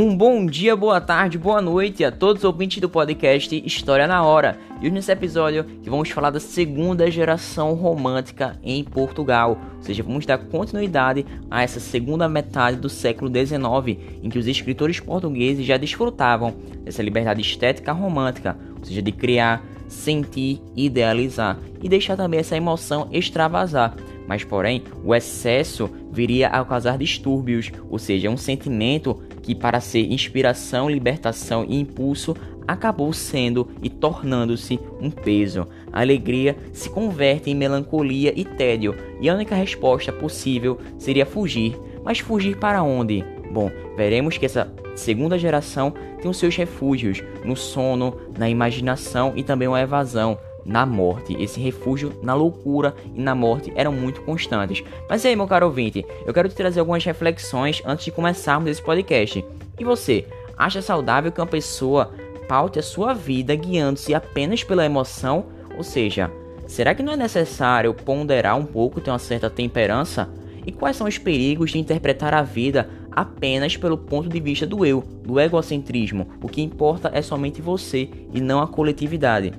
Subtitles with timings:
[0.00, 4.22] Um bom dia, boa tarde, boa noite a todos os ouvintes do podcast História na
[4.22, 4.56] Hora.
[4.76, 9.58] E hoje nesse episódio que vamos falar da segunda geração romântica em Portugal.
[9.76, 14.46] Ou seja, vamos dar continuidade a essa segunda metade do século XIX, em que os
[14.46, 16.54] escritores portugueses já desfrutavam
[16.84, 23.08] dessa liberdade estética romântica, ou seja, de criar, sentir, idealizar e deixar também essa emoção
[23.10, 23.96] extravasar.
[24.28, 30.12] Mas, porém, o excesso viria a causar distúrbios, ou seja, um sentimento que, para ser
[30.12, 32.36] inspiração, libertação e impulso,
[32.66, 35.66] acabou sendo e tornando-se um peso.
[35.90, 41.78] A alegria se converte em melancolia e tédio, e a única resposta possível seria fugir.
[42.04, 43.24] Mas fugir para onde?
[43.50, 49.42] Bom, veremos que essa segunda geração tem os seus refúgios no sono, na imaginação e
[49.42, 51.34] também uma evasão na morte.
[51.42, 54.84] Esse refúgio na loucura e na morte eram muito constantes.
[55.08, 58.82] Mas aí, meu caro ouvinte, eu quero te trazer algumas reflexões antes de começarmos esse
[58.82, 59.44] podcast.
[59.78, 62.12] E você, acha saudável que uma pessoa
[62.46, 65.46] paute a sua vida guiando-se apenas pela emoção?
[65.76, 66.30] Ou seja,
[66.66, 70.28] será que não é necessário ponderar um pouco, ter uma certa temperança?
[70.66, 74.84] E quais são os perigos de interpretar a vida apenas pelo ponto de vista do
[74.84, 76.28] eu, do egocentrismo?
[76.42, 79.54] O que importa é somente você e não a coletividade.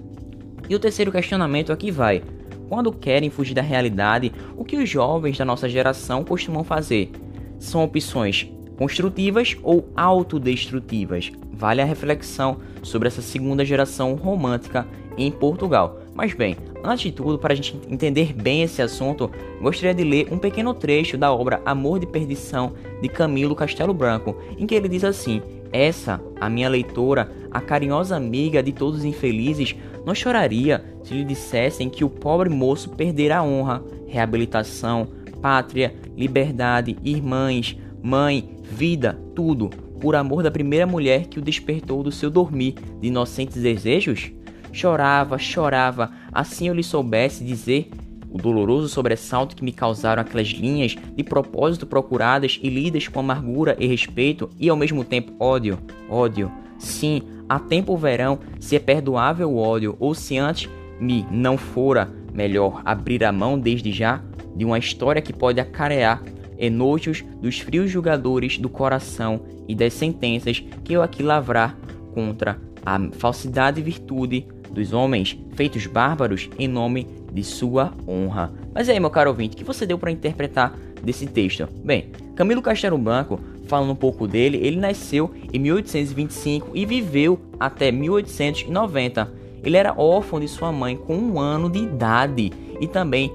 [0.70, 2.22] E o terceiro questionamento aqui vai:
[2.70, 7.12] quando querem fugir da realidade, o que os jovens da nossa geração costumam fazer?
[7.58, 11.32] São opções construtivas ou autodestrutivas?
[11.52, 16.00] Vale a reflexão sobre essa segunda geração romântica em Portugal.
[16.14, 19.30] Mas bem, antes de tudo, para a gente entender bem esse assunto,
[19.62, 24.38] gostaria de ler um pequeno trecho da obra Amor de Perdição de Camilo Castelo Branco,
[24.58, 29.06] em que ele diz assim: Essa, a minha leitora, a carinhosa amiga de todos os
[29.06, 29.76] infelizes,
[30.10, 35.08] não choraria se lhe dissessem que o pobre moço perdera a honra, reabilitação,
[35.40, 39.70] pátria, liberdade, irmãs, mãe, vida, tudo,
[40.02, 44.32] por amor da primeira mulher que o despertou do seu dormir de inocentes desejos?
[44.74, 47.92] Chorava, chorava, assim eu lhe soubesse dizer
[48.32, 53.76] o doloroso sobressalto que me causaram aquelas linhas de propósito procuradas e lidas com amargura
[53.80, 55.78] e respeito e ao mesmo tempo ódio,
[56.10, 56.52] ódio.
[56.80, 62.10] Sim, há tempo verão, se é perdoável o ódio, ou se antes me não fora
[62.32, 64.22] melhor abrir a mão desde já
[64.56, 66.22] de uma história que pode acarear
[66.58, 71.76] enojos dos frios julgadores do coração e das sentenças que eu aqui lavrar
[72.14, 78.52] contra a falsidade e virtude dos homens feitos bárbaros em nome de sua honra.
[78.74, 81.68] Mas aí, meu caro ouvinte, o que você deu para interpretar desse texto?
[81.84, 87.92] Bem, Camilo Castelo Branco falando um pouco dele, ele nasceu em 1825 e viveu até
[87.92, 89.32] 1890.
[89.64, 93.32] Ele era órfão de sua mãe com um ano de idade e também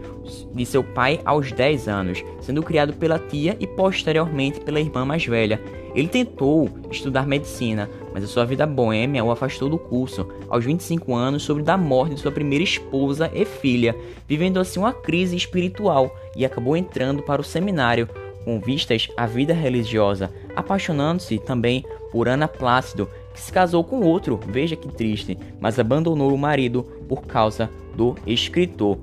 [0.55, 5.25] de seu pai aos 10 anos, sendo criado pela tia e posteriormente pela irmã mais
[5.25, 5.61] velha.
[5.95, 10.27] Ele tentou estudar medicina, mas a sua vida boêmia o afastou do curso.
[10.49, 13.95] Aos 25 anos, soube da morte de sua primeira esposa e filha,
[14.27, 18.09] vivendo assim uma crise espiritual e acabou entrando para o seminário,
[18.45, 24.39] com vistas à vida religiosa, apaixonando-se também por Ana Plácido, que se casou com outro,
[24.47, 28.99] veja que triste, mas abandonou o marido por causa do escritor.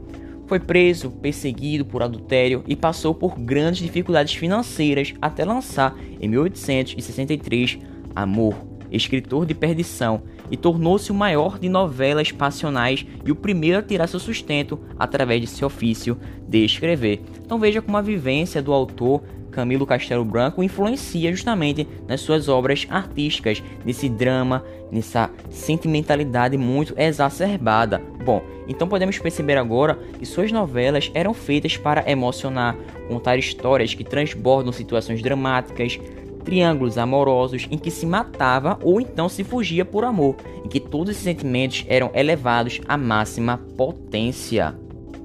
[0.47, 7.79] Foi preso, perseguido por adultério e passou por grandes dificuldades financeiras até lançar, em 1863,
[8.13, 8.55] Amor,
[8.91, 14.07] escritor de perdição, e tornou-se o maior de novelas passionais e o primeiro a tirar
[14.07, 16.17] seu sustento através de seu ofício
[16.47, 17.21] de escrever.
[17.43, 22.87] Então veja como a vivência do autor Camilo Castelo Branco influencia justamente nas suas obras
[22.89, 28.01] artísticas, nesse drama, nessa sentimentalidade muito exacerbada.
[28.23, 32.75] Bom, então podemos perceber agora que suas novelas eram feitas para emocionar,
[33.07, 35.99] contar histórias que transbordam situações dramáticas,
[36.43, 40.35] triângulos amorosos em que se matava ou então se fugia por amor,
[40.65, 44.75] em que todos esses sentimentos eram elevados à máxima potência.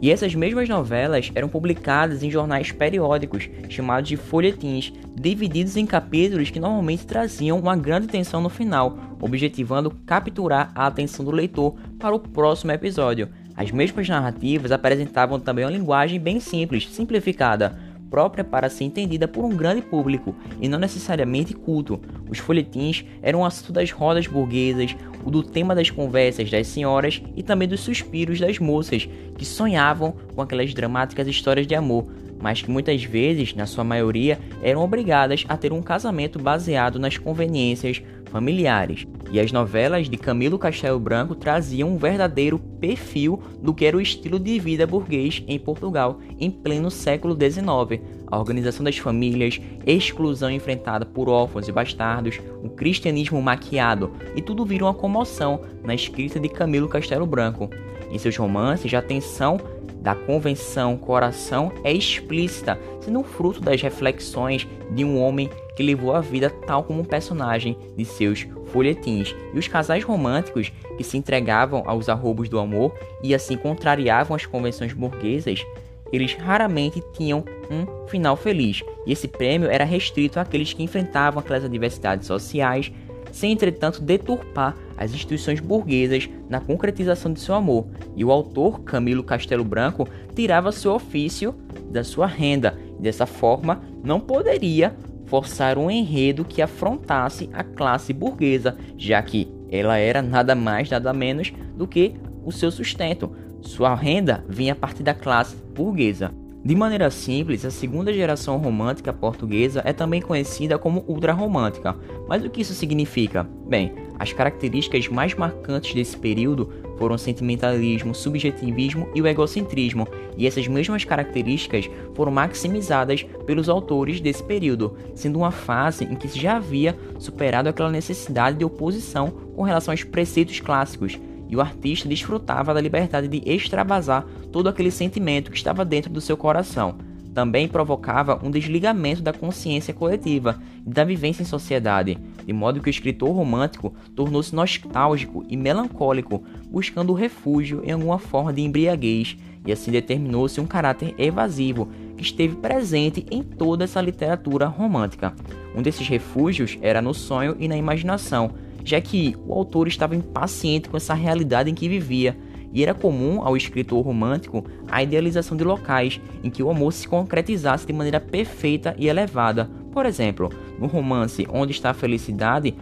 [0.01, 6.51] E essas mesmas novelas eram publicadas em jornais periódicos, chamados de folhetins, divididos em capítulos
[6.51, 12.15] que normalmente traziam uma grande tensão no final, objetivando capturar a atenção do leitor para
[12.15, 13.29] o próximo episódio.
[13.57, 17.79] As mesmas narrativas apresentavam também uma linguagem bem simples, simplificada,
[18.11, 22.01] própria para ser entendida por um grande público e não necessariamente culto.
[22.31, 27.23] Os folhetins eram o assunto das rodas burguesas, o do tema das conversas das senhoras
[27.35, 32.07] e também dos suspiros das moças que sonhavam com aquelas dramáticas histórias de amor,
[32.41, 37.19] mas que muitas vezes, na sua maioria, eram obrigadas a ter um casamento baseado nas
[37.19, 38.03] conveniências
[38.37, 39.07] familiares.
[39.33, 44.01] E as novelas de Camilo Castelo Branco traziam um verdadeiro perfil do que era o
[44.01, 48.03] estilo de vida burguês em Portugal em pleno século XIX.
[48.27, 54.67] A organização das famílias, exclusão enfrentada por órfãos e bastardos, o cristianismo maquiado, e tudo
[54.67, 57.71] vira uma comoção na escrita de Camilo Castelo Branco.
[58.11, 59.59] Em seus romances, a tensão
[60.07, 66.21] da convenção coração é explícita, sendo fruto das reflexões de um homem que levou a
[66.21, 69.35] vida tal como um personagem de seus folhetins.
[69.53, 74.47] E os casais românticos que se entregavam aos arrobos do amor e assim contrariavam as
[74.47, 75.67] convenções burguesas,
[76.13, 78.85] eles raramente tinham um final feliz.
[79.05, 82.93] E esse prêmio era restrito àqueles que enfrentavam aquelas adversidades sociais,
[83.33, 89.23] sem entretanto deturpar as instituições burguesas na concretização de seu amor, e o autor Camilo
[89.23, 91.55] Castelo Branco tirava seu ofício
[91.91, 94.95] da sua renda, dessa forma não poderia
[95.27, 101.13] forçar um enredo que afrontasse a classe burguesa, já que ela era nada mais, nada
[101.13, 102.15] menos do que
[102.45, 103.33] o seu sustento.
[103.61, 106.33] Sua renda vinha a partir da classe burguesa.
[106.67, 111.95] De maneira simples, a segunda geração romântica portuguesa é também conhecida como ultrarromântica.
[112.27, 113.49] Mas o que isso significa?
[113.69, 120.67] Bem, as características mais marcantes desse período foram sentimentalismo, subjetivismo e o egocentrismo, e essas
[120.67, 126.57] mesmas características foram maximizadas pelos autores desse período, sendo uma fase em que se já
[126.57, 131.17] havia superado aquela necessidade de oposição com relação aos preceitos clássicos
[131.49, 136.21] e o artista desfrutava da liberdade de extravasar todo aquele sentimento que estava dentro do
[136.21, 136.97] seu coração.
[137.37, 142.89] Também provocava um desligamento da consciência coletiva e da vivência em sociedade, de modo que
[142.89, 149.73] o escritor romântico tornou-se nostálgico e melancólico, buscando refúgio em alguma forma de embriaguez, e
[149.73, 155.35] assim determinou-se um caráter evasivo que esteve presente em toda essa literatura romântica.
[155.75, 158.53] Um desses refúgios era no sonho e na imaginação,
[158.87, 162.39] já que o autor estava impaciente com essa realidade em que vivia,
[162.73, 167.09] e era comum ao escritor romântico a idealização de locais em que o amor se
[167.09, 169.69] concretizasse de maneira perfeita e elevada.
[169.93, 172.75] Por exemplo, no romance Onde está a Felicidade,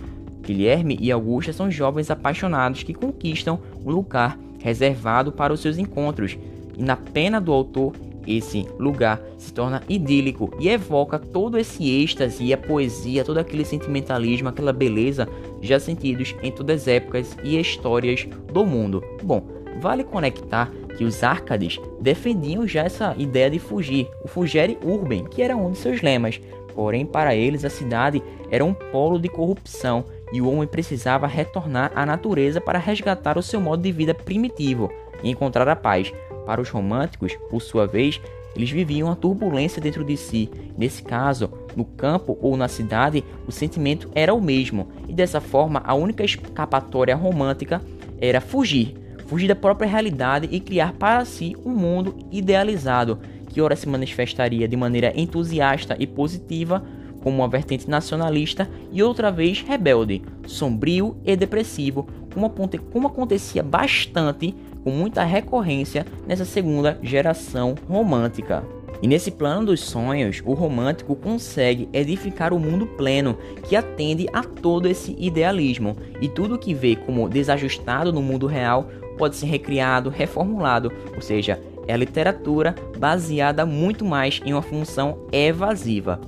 [0.42, 6.36] Guilherme e Augusta são jovens apaixonados que conquistam um lugar reservado para os seus encontros,
[6.76, 7.94] e na pena do autor
[8.26, 13.64] esse lugar se torna idílico e evoca todo esse êxtase e a poesia, todo aquele
[13.64, 15.28] sentimentalismo, aquela beleza
[15.60, 19.02] já sentidos em todas as épocas e histórias do mundo.
[19.22, 19.46] Bom,
[19.80, 25.42] vale conectar que os Árcades defendiam já essa ideia de fugir, o fugere urbem, que
[25.42, 26.40] era um de seus lemas.
[26.74, 31.92] Porém, para eles, a cidade era um polo de corrupção e o homem precisava retornar
[31.94, 34.90] à natureza para resgatar o seu modo de vida primitivo
[35.22, 36.12] e encontrar a paz.
[36.46, 38.20] Para os românticos, por sua vez,
[38.56, 40.50] eles viviam a turbulência dentro de si.
[40.76, 45.82] Nesse caso, no campo ou na cidade, o sentimento era o mesmo, e dessa forma
[45.84, 47.82] a única escapatória romântica
[48.20, 48.94] era fugir,
[49.26, 53.18] fugir da própria realidade e criar para si um mundo idealizado,
[53.48, 56.84] que ora se manifestaria de maneira entusiasta e positiva,
[57.22, 62.52] como uma vertente nacionalista, e outra vez rebelde, sombrio e depressivo, como,
[62.92, 68.62] como acontecia bastante com muita recorrência nessa segunda geração romântica.
[69.02, 73.36] E nesse plano dos sonhos, o romântico consegue edificar o mundo pleno
[73.68, 78.88] que atende a todo esse idealismo, e tudo que vê como desajustado no mundo real
[79.18, 86.20] pode ser recriado, reformulado, ou seja, é literatura baseada muito mais em uma função evasiva.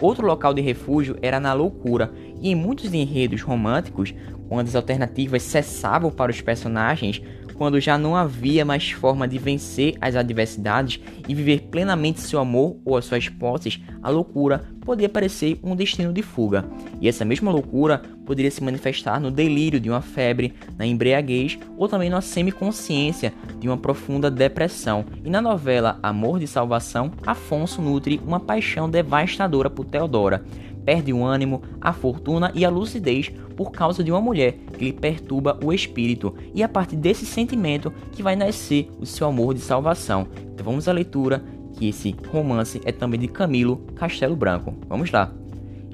[0.00, 4.12] Outro local de refúgio era na loucura, e em muitos enredos românticos,
[4.48, 7.22] quando as alternativas cessavam para os personagens,
[7.54, 12.76] quando já não havia mais forma de vencer as adversidades e viver plenamente seu amor
[12.84, 16.64] ou as suas posses, a loucura poderia parecer um destino de fuga.
[17.00, 21.88] E essa mesma loucura poderia se manifestar no delírio de uma febre, na embriaguez ou
[21.88, 25.04] também na semiconsciência de uma profunda depressão.
[25.24, 30.44] E na novela Amor de Salvação, Afonso nutre uma paixão devastadora por Teodora
[30.84, 34.92] perde o ânimo, a fortuna e a lucidez por causa de uma mulher que lhe
[34.92, 39.54] perturba o espírito, e é a partir desse sentimento que vai nascer o seu amor
[39.54, 40.26] de salvação.
[40.52, 44.74] Então vamos à leitura, que esse romance é também de Camilo Castelo Branco.
[44.88, 45.32] Vamos lá.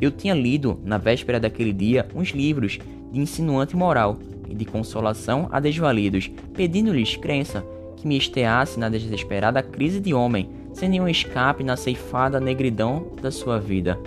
[0.01, 2.79] Eu tinha lido, na véspera daquele dia, uns livros
[3.13, 4.19] de insinuante moral
[4.49, 7.65] e de consolação a desvalidos, pedindo-lhes crença
[7.97, 13.31] que me esteasse na desesperada crise de homem, sem nenhum escape na ceifada negridão da
[13.31, 13.99] sua vida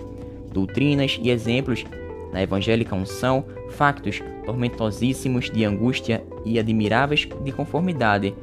[0.53, 1.83] doutrinas e exemplos
[2.31, 8.33] na evangélica unção, factos tormentosíssimos de angústia e admiráveis de conformidade,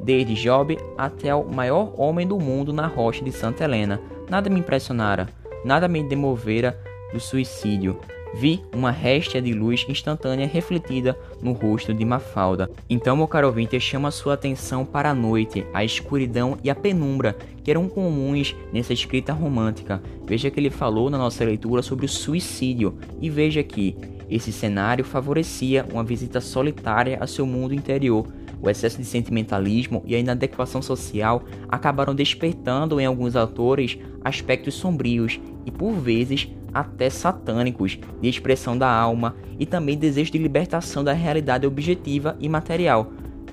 [0.00, 4.00] desde Job até o maior homem do mundo na rocha de Santa Helena.
[4.28, 5.28] Nada me impressionara,
[5.64, 6.78] nada me demovera
[7.12, 7.98] do suicídio,
[8.34, 12.70] vi uma réstia de luz instantânea refletida no rosto de Mafalda.
[12.88, 17.36] Então, meu caro ouvinte, chama sua atenção para a noite, a escuridão e a penumbra
[17.62, 20.02] que eram comuns nessa escrita romântica.
[20.24, 23.96] Veja que ele falou na nossa leitura sobre o suicídio e veja que
[24.30, 28.26] esse cenário favorecia uma visita solitária a seu mundo interior.
[28.62, 35.40] O excesso de sentimentalismo e a inadequação social acabaram despertando em alguns autores aspectos sombrios
[35.64, 41.12] e, por vezes, até satânicos de expressão da alma e também desejo de libertação da
[41.12, 43.12] realidade objetiva e material.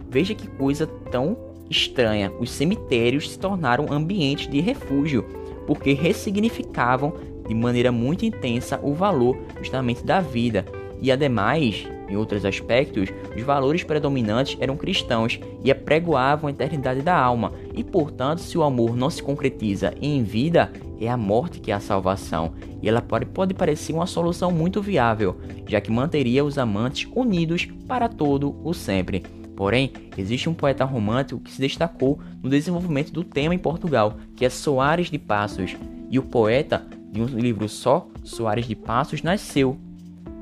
[0.09, 1.37] Veja que coisa tão
[1.69, 2.31] estranha.
[2.39, 5.25] Os cemitérios se tornaram ambientes de refúgio
[5.65, 7.13] porque ressignificavam
[7.47, 10.65] de maneira muito intensa o valor justamente da vida.
[11.01, 17.15] E ademais, em outros aspectos, os valores predominantes eram cristãos e apregoavam a eternidade da
[17.15, 21.71] alma, e portanto, se o amor não se concretiza em vida, é a morte que
[21.71, 25.37] é a salvação, e ela pode, pode parecer uma solução muito viável,
[25.67, 29.23] já que manteria os amantes unidos para todo o sempre.
[29.55, 34.45] Porém, existe um poeta romântico que se destacou no desenvolvimento do tema em Portugal, que
[34.45, 35.75] é Soares de Passos,
[36.09, 39.77] e o poeta, de um livro só, Soares de Passos, nasceu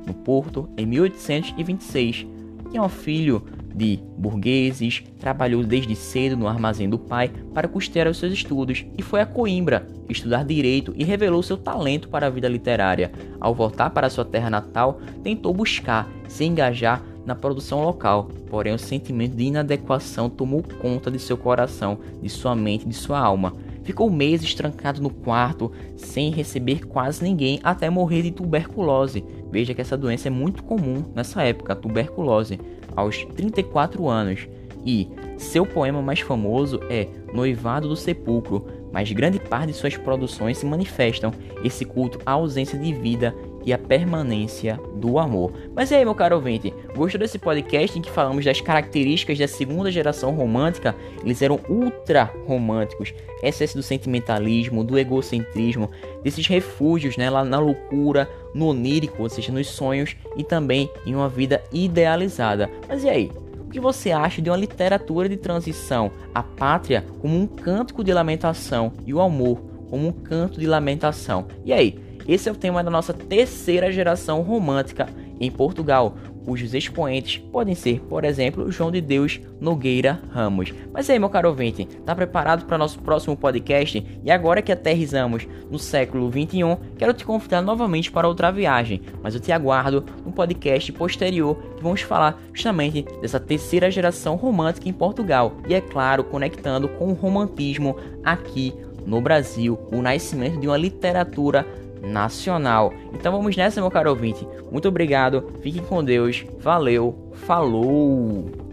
[0.06, 2.28] no Porto em 1826,
[2.70, 3.44] que é um filho
[3.76, 9.02] de burgueses, trabalhou desde cedo no armazém do pai para custear os seus estudos e
[9.02, 13.12] foi a Coimbra estudar direito e revelou seu talento para a vida literária.
[13.40, 18.80] Ao voltar para sua terra natal, tentou buscar se engajar na produção local, porém o
[18.80, 23.54] sentimento de inadequação tomou conta de seu coração, de sua mente, de sua alma.
[23.84, 29.24] Ficou meses trancado no quarto, sem receber quase ninguém, até morrer de tuberculose.
[29.52, 32.60] Veja que essa doença é muito comum nessa época, tuberculose
[32.96, 34.48] aos 34 anos,
[34.86, 40.58] e seu poema mais famoso é Noivado do Sepulcro, mas grande parte de suas produções
[40.58, 41.34] se manifestam
[41.64, 43.36] esse culto à ausência de vida
[43.66, 45.52] e a permanência do amor.
[45.76, 49.48] Mas e aí, meu caro ouvinte, gostou desse podcast em que falamos das características da
[49.48, 50.96] segunda geração romântica?
[51.24, 55.90] Eles eram ultra românticos, excesso do sentimentalismo, do egocentrismo,
[56.24, 61.16] desses refúgios, né, lá na loucura, no onírico, ou seja, nos sonhos e também em
[61.16, 62.70] uma vida idealizada.
[62.88, 63.32] Mas e aí?
[63.60, 68.14] O que você acha de uma literatura de transição, a pátria como um cântico de
[68.14, 69.58] lamentação e o amor
[69.90, 71.48] como um canto de lamentação?
[71.66, 72.05] E aí?
[72.28, 75.08] Esse é o tema da nossa terceira geração romântica
[75.40, 76.16] em Portugal,
[76.46, 80.74] cujos expoentes podem ser, por exemplo, João de Deus Nogueira Ramos.
[80.94, 84.06] Mas aí, meu caro ouvinte, tá preparado para nosso próximo podcast?
[84.24, 89.34] E agora que aterrizamos no século 21, quero te convidar novamente para outra viagem, mas
[89.34, 94.94] eu te aguardo no podcast posterior que vamos falar justamente dessa terceira geração romântica em
[94.94, 98.74] Portugal e é claro, conectando com o romantismo aqui
[99.06, 101.66] no Brasil, o nascimento de uma literatura
[102.06, 102.94] nacional.
[103.14, 104.48] Então vamos nessa, meu caro ouvinte.
[104.72, 108.65] Muito obrigado, fiquem com Deus, valeu, falou!